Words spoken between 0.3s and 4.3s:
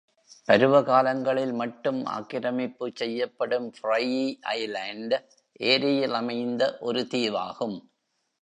பருவகாலங்களில் மட்டும் ஆக்கிரமிப்பு செய்யப்படும் Frye